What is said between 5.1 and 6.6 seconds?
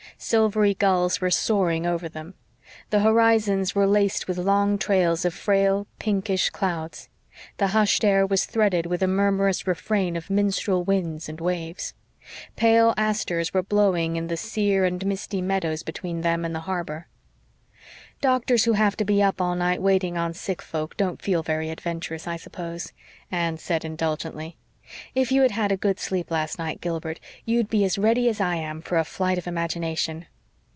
of frail, pinkish